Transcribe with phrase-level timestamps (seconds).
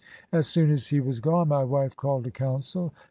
[0.31, 2.91] As soon as he was gone my wife called a council.